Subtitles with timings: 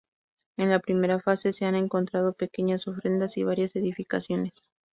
[0.57, 4.65] En la primera fase se han encontrado pequeñas ofrendas y varias edificaciones.